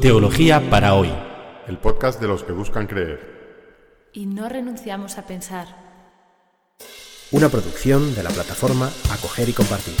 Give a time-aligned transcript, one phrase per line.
[0.00, 1.10] Teología para hoy.
[1.66, 3.18] El podcast de los que buscan creer.
[4.12, 5.66] Y no renunciamos a pensar.
[7.32, 9.94] Una producción de la plataforma Acoger y Compartir.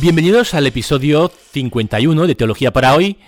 [0.00, 3.18] Bienvenidos al episodio 51 de Teología para hoy,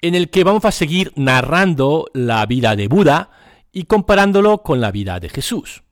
[0.00, 3.28] en el que vamos a seguir narrando la vida de Buda
[3.76, 5.82] y comparándolo con la vida de Jesús.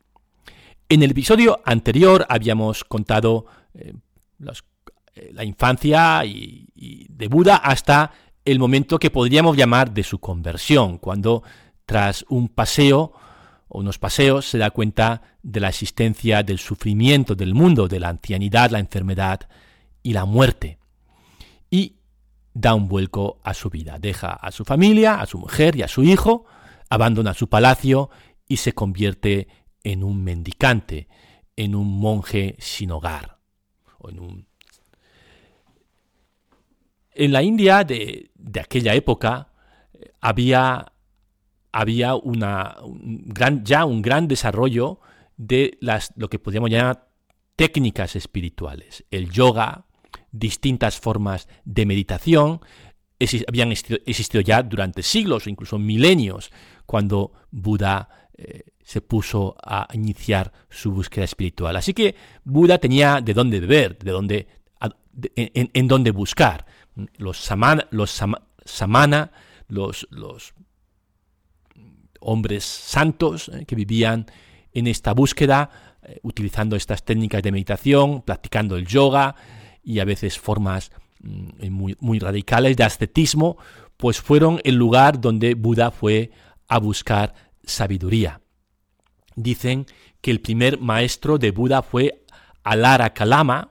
[0.89, 3.93] En el episodio anterior habíamos contado eh,
[4.41, 6.67] eh, la infancia y,
[7.11, 8.11] de Buda hasta
[8.43, 11.43] el momento que podríamos llamar de su conversión, cuando
[11.85, 13.13] tras un paseo
[13.69, 18.09] o unos paseos se da cuenta de la existencia del sufrimiento del mundo, de la
[18.09, 19.41] ancianidad, la enfermedad
[20.03, 20.79] y la muerte.
[21.71, 21.97] Y
[22.55, 23.99] da un vuelco a su vida.
[23.99, 26.47] Deja a su familia, a su mujer y a su hijo,
[26.95, 28.11] abandona su palacio
[28.47, 29.49] y se convierte
[29.83, 31.09] en un mendicante,
[31.57, 33.39] en un monje sin hogar.
[34.09, 34.47] en,
[37.15, 39.53] en la India de, aquella época
[39.93, 40.93] eh, había,
[41.73, 45.01] había una, gran, ya un gran desarrollo
[45.37, 47.09] de las, lo que podríamos llamar
[47.57, 49.05] técnicas espirituales.
[49.11, 49.87] El yoga,
[50.33, 52.61] distintas formas de meditación,
[53.49, 56.51] habían existido ya durante siglos o incluso milenios
[56.87, 61.75] cuando Buda eh, se puso a iniciar su búsqueda espiritual.
[61.77, 64.47] Así que Buda tenía de dónde beber, de dónde,
[65.35, 66.67] en, dónde buscar.
[67.17, 68.23] Los, samana, los
[72.21, 74.27] hombres santos eh, que vivían
[74.73, 75.71] en esta búsqueda,
[76.03, 79.35] eh, utilizando estas técnicas de meditación, practicando el yoga,
[79.83, 83.57] y a veces formas mm, muy, muy radicales de ascetismo,
[83.97, 86.33] pues fueron el lugar donde Buda fue
[86.69, 87.35] a buscar
[87.65, 88.41] sabiduría.
[89.37, 89.87] Dicen
[90.21, 92.25] que el primer maestro de Buda fue
[92.63, 93.71] Alara Kalama,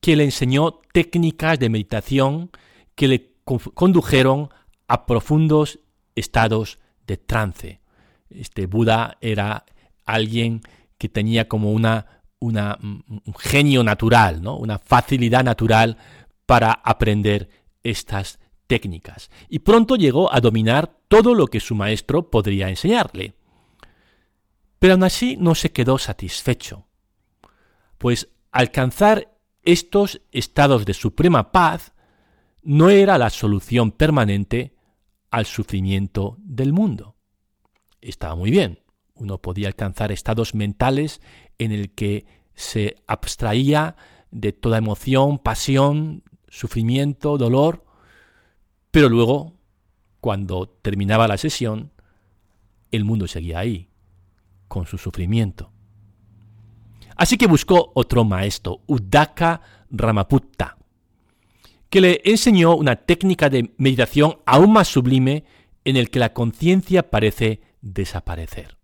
[0.00, 2.50] que le enseñó técnicas de meditación
[2.94, 4.50] que le condujeron
[4.86, 5.78] a profundos
[6.14, 7.80] estados de trance.
[8.30, 9.64] Este Buda era
[10.04, 10.62] alguien
[10.98, 12.06] que tenía como una
[12.40, 14.56] un genio natural, ¿no?
[14.56, 15.96] una facilidad natural
[16.46, 17.48] para aprender
[17.82, 19.30] estas técnicas.
[19.48, 23.34] Y pronto llegó a dominar todo lo que su maestro podría enseñarle.
[24.78, 26.86] Pero aún así no se quedó satisfecho,
[27.96, 31.92] pues alcanzar estos estados de suprema paz
[32.62, 34.76] no era la solución permanente
[35.30, 37.16] al sufrimiento del mundo.
[38.00, 38.80] Estaba muy bien,
[39.14, 41.20] uno podía alcanzar estados mentales
[41.58, 43.96] en el que se abstraía
[44.30, 47.84] de toda emoción, pasión, sufrimiento, dolor,
[48.90, 49.54] pero luego,
[50.20, 51.92] cuando terminaba la sesión,
[52.90, 53.88] el mundo seguía ahí,
[54.66, 55.72] con su sufrimiento.
[57.16, 59.60] Así que buscó otro maestro, Udaka
[59.90, 60.78] Ramaputta,
[61.90, 65.44] que le enseñó una técnica de meditación aún más sublime
[65.84, 68.76] en el que la conciencia parece desaparecer.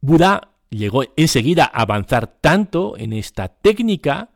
[0.00, 4.30] Buda llegó enseguida a avanzar tanto en esta técnica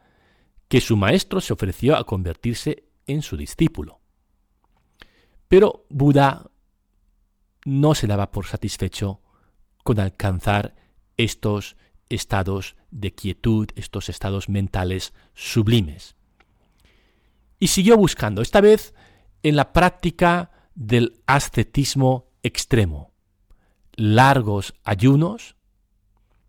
[0.68, 4.00] que su maestro se ofreció a convertirse en su discípulo.
[5.48, 6.50] Pero Buda
[7.64, 9.20] no se daba por satisfecho
[9.82, 10.74] con alcanzar
[11.16, 11.76] estos
[12.08, 16.16] estados de quietud, estos estados mentales sublimes.
[17.58, 18.94] Y siguió buscando, esta vez
[19.42, 23.12] en la práctica del ascetismo extremo,
[23.94, 25.56] largos ayunos,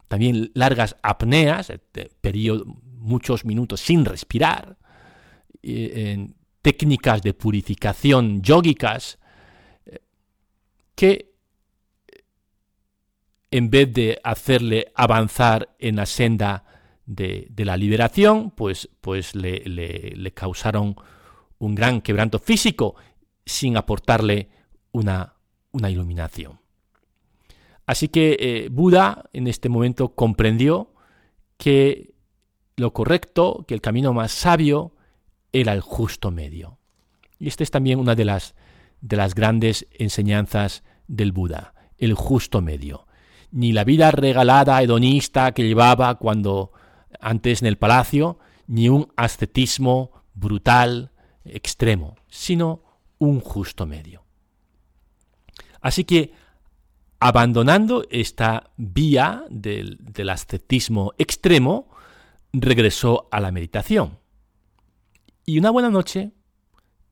[0.07, 4.77] también largas apneas, este, periodo, muchos minutos sin respirar,
[5.61, 6.35] en
[6.65, 9.19] técnicas de purificación yógicas,
[9.85, 9.99] eh,
[10.95, 11.35] que
[13.51, 16.65] en vez de hacerle avanzar en la senda
[17.05, 20.95] de, la liberación, pues, pues le, le, causaron
[21.59, 22.95] un gran quebranto físico
[23.45, 24.49] sin aportarle
[24.91, 25.35] una,
[25.71, 26.59] una iluminación.
[27.85, 30.95] Así que eh, Buda en este momento comprendió
[31.57, 32.15] que
[32.75, 34.94] lo correcto, que el camino más sabio
[35.59, 36.79] era el justo medio.
[37.39, 38.55] Y esta es también una de las,
[39.01, 43.07] de las grandes enseñanzas del Buda, el justo medio.
[43.51, 46.71] Ni la vida regalada hedonista que llevaba cuando
[47.19, 51.11] antes en el palacio, ni un ascetismo brutal,
[51.45, 52.83] extremo, sino
[53.19, 54.23] un justo medio.
[55.81, 56.33] Así que
[57.19, 61.87] abandonando esta vía del, ascetismo extremo,
[62.53, 64.19] regresó a la meditación.
[65.45, 66.31] Y una buena noche,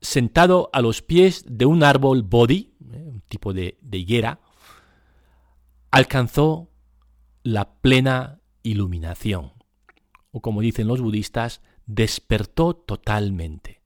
[0.01, 4.39] sentado a los pies de un árbol bodhi, eh, un tipo de, higuera,
[5.91, 6.71] alcanzó
[7.43, 9.53] la plena iluminación,
[10.31, 13.83] o como dicen los budistas, despertó totalmente.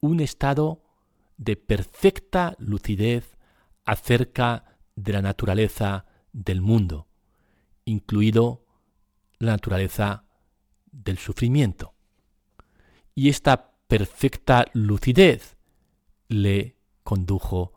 [0.00, 0.82] Un estado
[1.38, 3.38] de perfecta lucidez
[3.86, 6.04] acerca de la naturaleza
[6.34, 7.08] del mundo,
[7.86, 8.66] incluido
[9.38, 10.24] la naturaleza
[10.92, 11.95] del sufrimiento.
[13.16, 15.56] Y esta perfecta lucidez
[16.28, 17.72] le condujo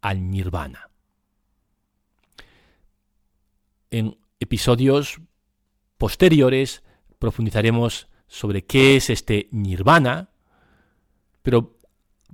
[0.00, 0.90] al nirvana.
[3.90, 5.20] En episodios
[5.98, 6.84] posteriores
[7.18, 10.30] profundizaremos sobre qué es este nirvana,
[11.42, 11.76] pero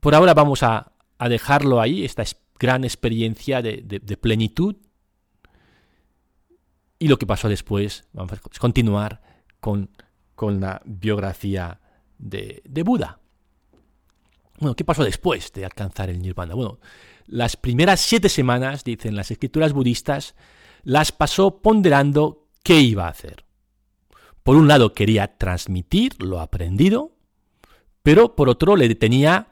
[0.00, 0.92] por ahora vamos a,
[1.28, 2.24] dejarlo ahí, esta
[2.58, 4.76] gran experiencia de, plenitud.
[6.98, 9.20] Y lo que pasó después, vamos a continuar
[9.60, 9.90] con,
[10.40, 11.80] la biografía
[12.18, 13.20] de, Buda.
[14.58, 16.54] Bueno, ¿qué pasó después de alcanzar el nirvana?
[16.54, 16.78] Bueno,
[17.26, 20.34] las primeras siete semanas, dicen las escrituras budistas,
[20.82, 23.44] las pasó ponderando qué iba a hacer.
[24.42, 27.12] Por un lado quería transmitir lo aprendido,
[28.02, 29.48] pero por otro le detenía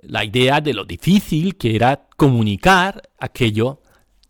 [0.00, 3.80] la idea de lo difícil que era comunicar aquello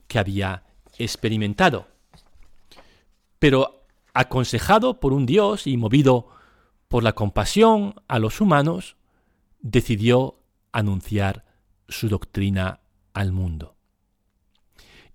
[0.07, 0.65] que había
[0.99, 1.89] experimentado.
[3.39, 6.29] Pero aconsejado por un Dios y movido
[6.93, 8.97] por la compasión a los humanos,
[9.63, 10.43] decidió
[10.73, 11.47] anunciar
[11.89, 12.81] su doctrina
[13.15, 13.77] al mundo.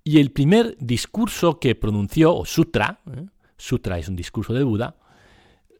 [0.03, 3.27] Y el primer discurso que pronunció, o sutra, ¿eh?
[3.57, 4.95] sutra es un discurso del Buda,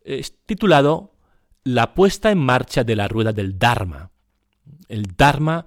[0.03, 1.15] es titulado
[1.63, 4.11] La puesta en marcha de la rueda del Dharma.
[4.89, 5.65] El Dharma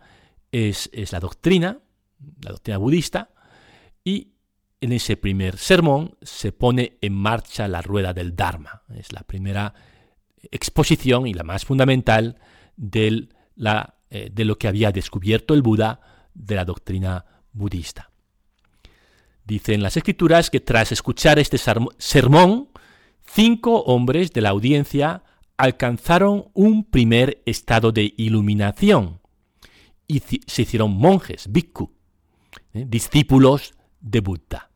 [0.53, 1.81] es, la doctrina,
[2.41, 3.31] la doctrina budista,
[4.05, 4.29] y
[4.81, 8.85] en ese primer sermón se pone en marcha la rueda del Dharma.
[8.94, 9.75] Es la primera
[10.51, 12.39] exposición y la más fundamental
[13.57, 16.01] la, eh, de lo que había descubierto el Buda
[16.35, 18.11] de la doctrina budista.
[19.45, 22.69] Dicen las escrituras que tras escuchar este sermón,
[23.25, 25.25] cinco hombres de la audiencia
[25.57, 29.21] alcanzaron un primer estado de iluminación
[30.07, 31.93] y se hicieron monjes, bhikkhu,
[32.73, 32.85] ¿eh?
[32.89, 34.71] discípulos de Buda.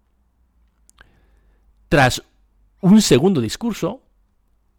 [1.89, 2.23] Tras
[2.81, 4.04] un segundo discurso,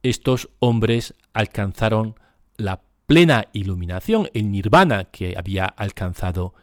[0.10, 2.16] estos hombres alcanzaron
[2.58, 6.54] la plena iluminación, el nirvana que había alcanzado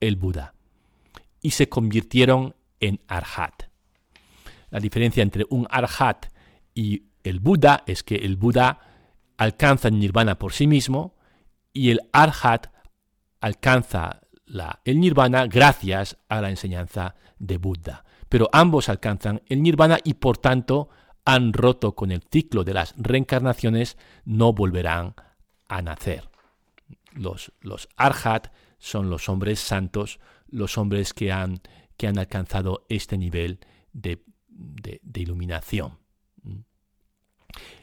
[0.00, 0.54] el Buda,
[1.40, 3.64] y se convirtieron en arhat.
[4.70, 6.26] La diferencia entre un arhat
[6.74, 8.78] y el Buda es que el Buda
[9.36, 11.16] alcanza el nirvana por sí mismo
[11.72, 12.68] y el arhat
[13.40, 14.20] alcanza
[14.84, 18.04] el nirvana gracias a la enseñanza de Buda.
[18.28, 20.88] Pero ambos alcanzan el nirvana y por tanto
[21.24, 25.14] han roto con el ciclo de las reencarnaciones, no volverán
[25.68, 26.28] a nacer.
[27.12, 28.48] Los, los arhat
[28.78, 31.60] son los hombres santos, los hombres que han,
[31.96, 33.60] que han alcanzado este nivel
[33.92, 35.98] de, de iluminación.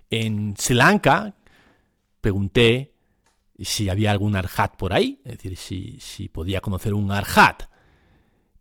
[0.09, 1.35] En Sri Lanka
[2.19, 2.93] pregunté
[3.57, 7.63] si había algún arhat por ahí, es decir, si, si podía conocer un arhat.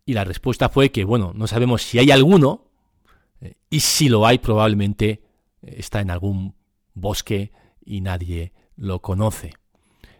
[0.06, 2.69] Y la respuesta fue que, bueno, no sabemos si hay alguno,
[3.68, 5.22] y si lo hay probablemente
[5.62, 6.54] eh, está en algún
[6.94, 7.52] bosque
[7.84, 9.54] y nadie lo conoce.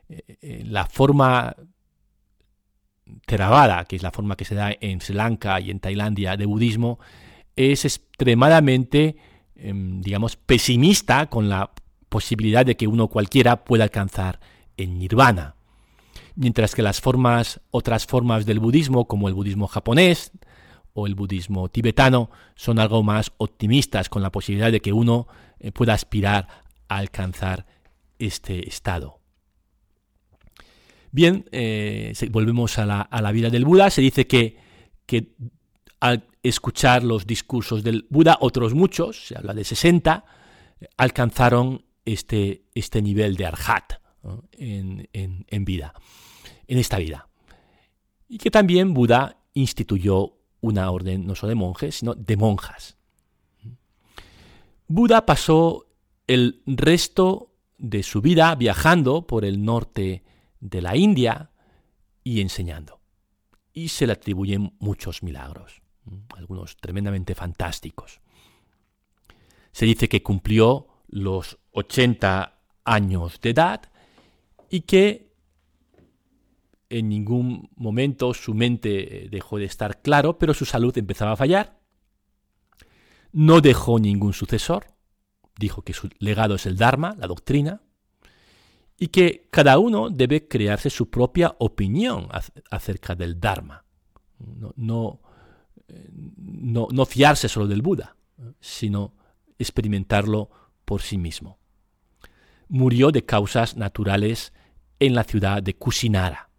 [0.09, 1.55] Eh, la forma
[3.27, 6.47] Theravada, que es la forma que se da en Sri Lanka y en Tailandia de
[6.47, 7.01] budismo,
[7.57, 9.17] es extremadamente
[9.63, 11.71] Em, digamos, pesimista con la
[12.09, 14.41] posibilidad de que uno cualquiera pueda alcanzar
[14.79, 15.55] el nirvana.
[16.35, 20.33] Mientras que las formas, otras formas del budismo, como el budismo japonés
[20.93, 25.29] o el budismo tibetano, son algo más optimistas con la posibilidad de que uno
[25.59, 26.49] eh, pueda aspirar
[26.89, 27.67] a alcanzar
[28.19, 29.21] este estado.
[31.13, 33.91] Bien, eh, volvemos a la, vida del Buda.
[33.91, 34.57] Se dice que,
[35.07, 35.35] que
[35.99, 40.25] al escuchar los discursos del Buda, otros muchos, se habla de 60,
[40.97, 43.93] alcanzaron este, este nivel de arhat
[44.53, 45.95] en, en, vida,
[46.67, 47.29] en esta vida.
[48.29, 52.97] Y que también Buda instituyó una orden no solo de monjes, sino de monjas.
[54.89, 55.87] Buda pasó
[56.27, 60.25] el resto de su vida viajando por el norte
[60.61, 61.51] de la India
[62.25, 63.01] y enseñando.
[63.73, 65.81] Y se le atribuyen muchos milagros
[66.37, 68.21] algunos tremendamente fantásticos.
[69.73, 73.83] Se dice que cumplió los 80 años de edad
[74.69, 75.30] y que
[76.91, 81.81] en ningún momento su mente dejó de estar claro, pero su salud empezaba a fallar.
[83.33, 84.87] No dejó ningún sucesor,
[85.59, 87.81] dijo que su legado es el Dharma, la doctrina,
[88.99, 92.29] y que cada uno debe crearse su propia opinión
[92.71, 93.85] acerca del Dharma.
[94.39, 95.21] No, no
[96.43, 98.17] no, no fiarse solo del Buda,
[98.61, 99.15] sino
[99.59, 100.51] experimentarlo
[100.85, 101.59] por sí mismo.
[102.69, 104.53] Murió de causas naturales
[104.99, 106.50] en la ciudad de Kusinara.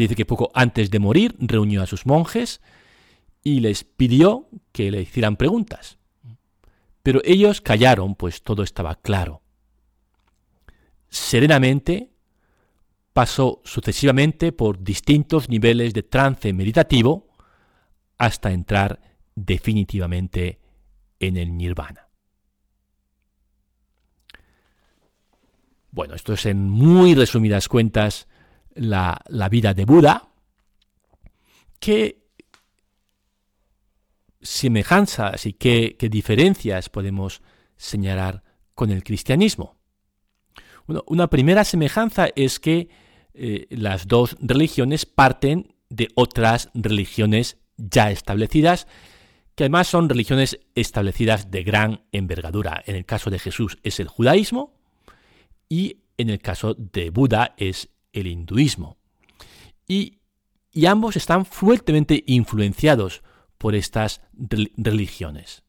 [0.00, 2.62] Dice que poco antes de morir reunió a sus monjes
[3.42, 5.98] y les pidió que le hicieran preguntas.
[7.02, 9.42] Pero ellos callaron, pues todo estaba claro.
[11.10, 12.14] Serenamente
[13.12, 17.28] pasó sucesivamente por distintos niveles de trance meditativo
[18.16, 19.02] hasta entrar
[19.34, 20.60] definitivamente
[21.18, 22.08] en el nirvana.
[25.90, 28.29] Bueno, esto es en muy resumidas cuentas
[28.80, 30.28] la, vida de Buda,
[31.78, 32.22] qué
[34.40, 37.42] semejanzas y qué, diferencias podemos
[37.76, 38.42] señalar
[38.74, 39.76] con el cristianismo.
[40.86, 42.88] una primera semejanza es que
[43.34, 48.86] eh, las dos religiones parten de otras religiones ya establecidas,
[49.54, 52.82] que además son religiones establecidas de gran envergadura.
[52.86, 54.72] En el caso de Jesús es el judaísmo
[55.68, 58.96] y en el caso de Buda es el hinduismo.
[59.86, 60.18] Y,
[60.86, 63.22] ambos están fuertemente influenciados
[63.58, 64.20] por estas
[64.76, 65.62] religiones.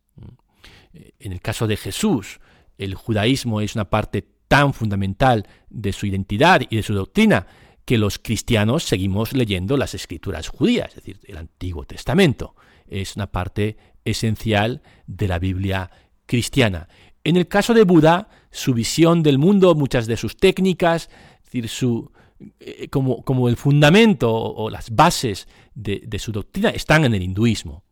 [1.20, 2.40] En el caso de Jesús,
[2.78, 7.48] el judaísmo es una parte tan fundamental de su identidad y de su doctrina
[7.86, 12.56] que los cristianos seguimos leyendo las escrituras judías, es decir, el Antiguo Testamento.
[12.88, 15.90] Es una parte esencial de la Biblia
[16.26, 16.90] cristiana.
[17.24, 21.70] En el caso de Buda, su visión del mundo, muchas de sus técnicas, es decir,
[21.70, 22.12] su,
[22.60, 27.84] eh, como, el fundamento o, las bases de, su doctrina están en el hinduismo.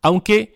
[0.00, 0.54] Aunque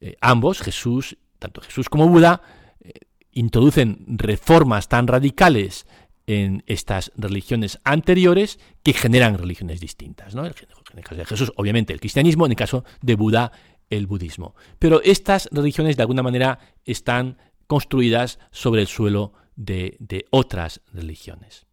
[0.00, 2.40] eh, ambos, Jesús, tanto Jesús como Buda,
[2.80, 2.92] eh,
[3.32, 5.86] introducen reformas tan radicales
[6.26, 10.34] en estas religiones anteriores que generan religiones distintas.
[10.34, 13.52] En el caso de Jesús, obviamente, el cristianismo, en el caso de Buda,
[13.90, 14.54] el budismo.
[14.78, 21.66] Pero estas religiones, de alguna manera, están construidas sobre el suelo de otras religiones.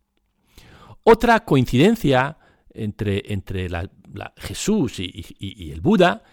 [1.03, 2.37] Otra coincidencia
[2.73, 3.89] entre, entre la,
[4.37, 6.23] Jesús y, el Buda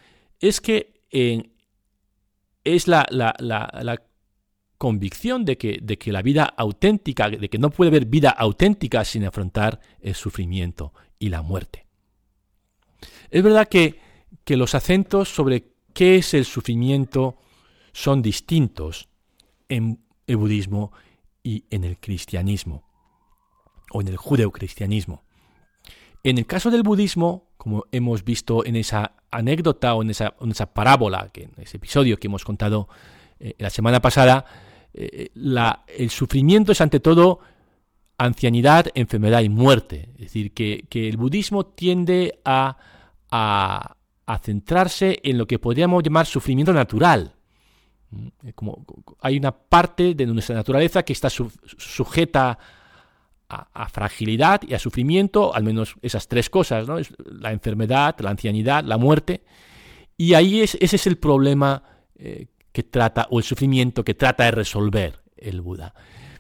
[0.41, 1.05] es que
[2.65, 4.03] es la, la,
[4.77, 9.05] convicción de que, de que la vida auténtica, de que no puede haber vida auténtica
[9.05, 11.87] sin afrontar el sufrimiento y la muerte.
[13.29, 13.99] Es verdad que,
[14.45, 17.39] que los acentos sobre qué es el sufrimiento
[17.93, 19.09] son distintos
[19.69, 20.93] en el budismo
[21.43, 22.88] y en el cristianismo
[23.91, 25.23] o en el judeocristianismo.
[26.25, 31.31] En el caso del budismo, como hemos visto en esa anécdota o en esa, parábola,
[31.33, 32.89] que, en ese episodio que hemos contado
[33.39, 34.45] eh, la semana pasada,
[34.95, 35.31] eh,
[35.87, 37.41] el sufrimiento es ante todo
[38.19, 40.11] ancianidad, enfermedad y muerte.
[40.15, 42.77] Es decir, que, el budismo tiende a,
[44.43, 47.35] centrarse en lo que podríamos llamar sufrimiento natural.
[48.11, 48.85] Mm, como,
[49.21, 52.59] hay una parte de nuestra naturaleza que está sujeta a,
[53.89, 56.97] fragilidad y a sufrimiento, al menos esas tres cosas, ¿no?
[57.25, 59.43] la enfermedad, la ancianidad, la muerte.
[60.17, 61.83] Y ahí es, ese es el problema
[62.17, 65.95] eh, que trata, o el sufrimiento que trata de resolver el Buda.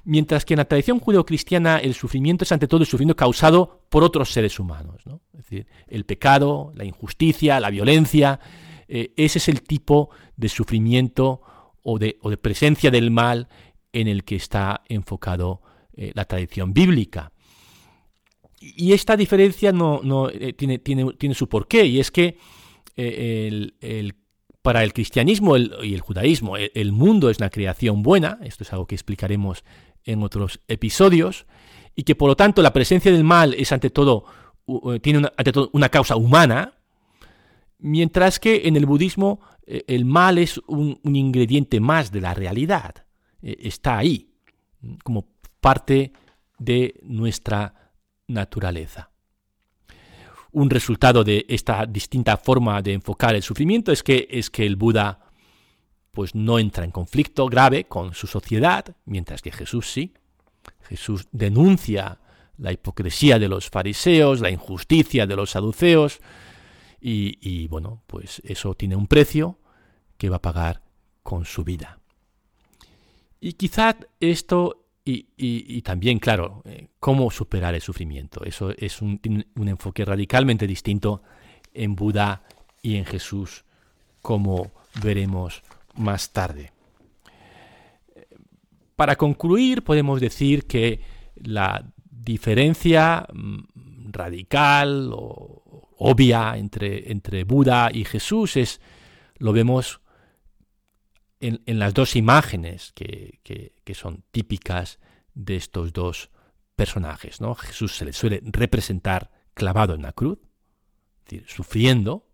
[0.05, 4.05] Mientras que en la tradición judeocristiana el sufrimiento es ante todo el sufrimiento causado por
[4.05, 5.07] otros seres humanos.
[5.07, 5.21] ¿no?
[5.33, 8.41] Es decir, el pecado, la injusticia, la violencia,
[8.87, 11.43] eh, ese es el tipo de sufrimiento
[11.83, 13.49] o de, o de presencia del mal
[13.93, 15.63] en el que está enfocado
[16.01, 17.33] eh, la tradición bíblica.
[18.61, 22.39] Y esta diferencia no, eh, tiene, tiene, tiene, su porqué, y es que
[22.95, 24.13] eh,
[24.63, 28.87] para el cristianismo y el judaísmo el, mundo es una creación buena, esto es algo
[28.87, 29.65] que explicaremos
[30.05, 31.47] en otros episodios,
[31.97, 34.25] y que por lo tanto la presencia del mal es ante todo,
[35.03, 36.75] tiene una, ante todo una causa humana,
[37.79, 43.05] mientras que en el budismo el mal es un, un ingrediente más de la realidad,
[43.43, 44.31] está ahí,
[45.03, 45.27] como
[45.61, 46.13] parte
[46.59, 47.93] de nuestra
[48.27, 49.11] naturaleza.
[50.53, 54.77] Un resultado de esta distinta forma de enfocar el sufrimiento es que, es que el
[54.77, 55.21] Buda
[56.11, 60.15] pues no entra en conflicto grave con su sociedad, mientras que Jesús sí.
[60.83, 62.19] Jesús denuncia
[62.57, 66.21] la hipocresía de los fariseos, la injusticia de los saduceos,
[67.01, 69.59] y, bueno, pues eso tiene un precio
[70.17, 70.83] que va a pagar
[71.23, 72.01] con su vida.
[73.41, 78.45] Y quizá esto y, también, claro, eh, cómo superar el sufrimiento.
[78.45, 79.21] Eso es un,
[79.57, 81.23] un, enfoque radicalmente distinto
[81.73, 82.43] en Buda
[82.83, 83.65] y en Jesús,
[84.21, 84.71] como
[85.03, 85.63] veremos
[85.97, 86.73] más tarde.
[88.97, 91.01] Para concluir, podemos decir que
[91.37, 95.63] la diferencia mm, radical o,
[95.99, 98.81] obvia entre, entre Buda y Jesús es,
[99.39, 100.01] lo vemos
[101.41, 104.99] en, las dos imágenes que, que, son típicas
[105.35, 106.31] de estos dos
[106.77, 107.41] personajes.
[107.41, 107.55] ¿no?
[107.55, 112.29] Jesús se le suele representar clavado en la cruz, es decir, sufriendo,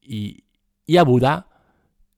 [0.00, 0.44] y,
[0.86, 1.48] y a Buda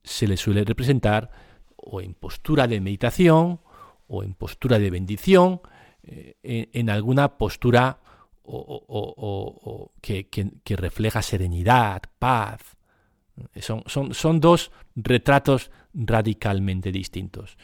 [0.02, 1.30] se le suele representar
[1.76, 3.60] o en postura de meditación
[4.06, 5.60] o en postura de bendición,
[6.02, 8.00] eh, en, alguna postura
[8.42, 10.26] o, que,
[10.76, 12.60] refleja serenidad, paz.
[13.60, 17.56] Son, son, son, dos retratos radicalmente distintos.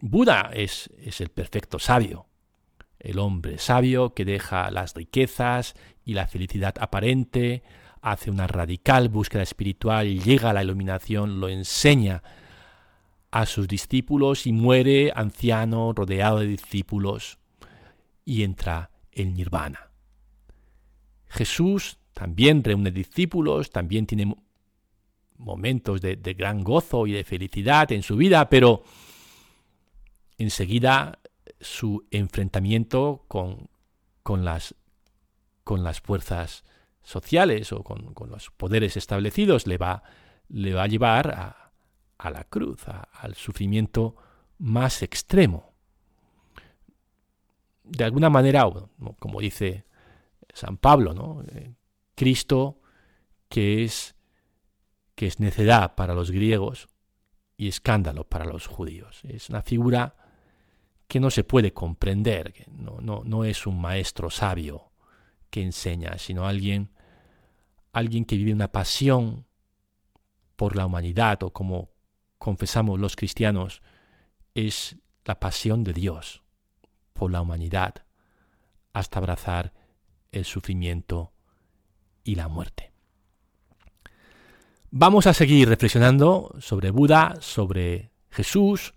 [0.00, 2.26] Buda es, es el perfecto sabio,
[2.98, 7.62] el hombre sabio que deja las riquezas y la felicidad aparente,
[8.02, 12.22] hace una radical búsqueda espiritual, llega a la iluminación, lo enseña
[13.30, 17.38] a sus discípulos y muere anciano rodeado de discípulos
[18.24, 19.90] y entra en nirvana.
[21.28, 24.34] Jesús también reúne discípulos, también tiene
[25.40, 28.82] momentos de, gran gozo y de felicidad en su vida, pero
[30.38, 31.18] enseguida
[31.60, 33.68] su enfrentamiento con,
[34.22, 34.74] con, las,
[35.64, 36.64] con las fuerzas
[37.02, 40.02] sociales o con, los poderes establecidos le va,
[40.48, 41.72] le va a llevar a,
[42.18, 42.82] a la cruz,
[43.12, 44.16] al sufrimiento
[44.58, 45.72] más extremo.
[47.82, 48.64] De alguna manera,
[49.18, 49.84] como dice
[50.52, 51.42] San Pablo, ¿no?
[51.48, 51.72] Eh,
[52.14, 52.80] Cristo
[53.48, 54.14] que es,
[55.14, 56.88] que es necedad para los griegos
[57.56, 59.20] y escándalo para los judíos.
[59.24, 60.16] Es una figura
[61.06, 64.92] que no se puede comprender, que no, no, no es un maestro sabio
[65.50, 66.92] que enseña, sino alguien,
[67.92, 69.46] alguien que vive una pasión
[70.56, 71.90] por la humanidad o como
[72.38, 73.82] confesamos los cristianos,
[74.54, 76.42] es la pasión de Dios
[77.12, 78.06] por la humanidad
[78.92, 79.72] hasta abrazar
[80.32, 81.32] el sufrimiento
[82.24, 82.92] y la muerte.
[84.92, 88.94] Vamos a seguir reflexionando sobre Buda, sobre Jesús,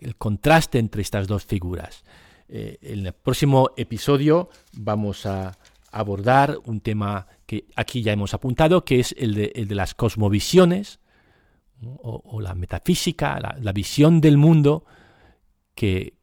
[0.00, 2.04] el contraste entre estas dos figuras.
[2.48, 5.56] Eh, en el próximo episodio vamos a
[5.90, 11.00] abordar un tema que aquí ya hemos apuntado, que es el de, las cosmovisiones,
[11.82, 14.84] o, la metafísica, la, visión del mundo
[15.74, 16.14] que,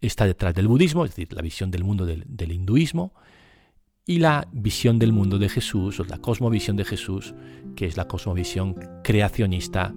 [0.00, 3.12] está detrás del budismo, es decir, la visión del mundo del, hinduismo,
[4.06, 7.34] y la visión del mundo de Jesús, o la cosmovisión de Jesús,
[7.76, 9.94] que es la cosmovisión creacionista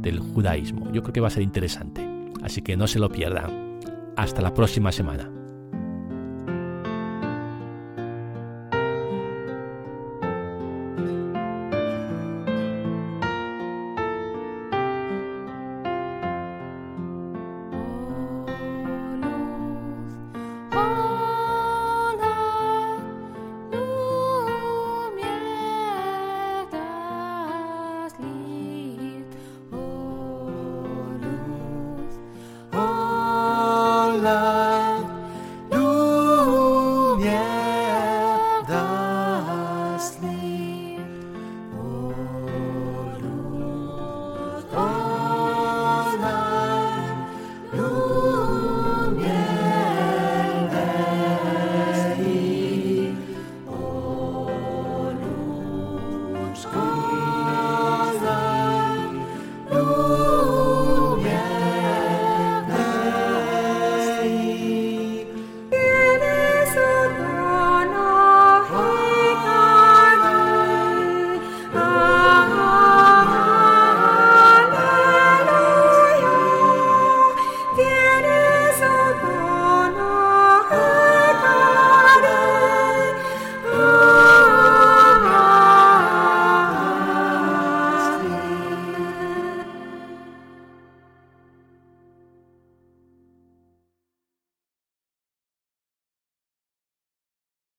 [0.00, 0.90] del judaísmo.
[0.92, 2.06] Yo creo que va a ser interesante,
[2.42, 3.80] así que no se lo pierdan.
[4.16, 5.35] Hasta la próxima semana.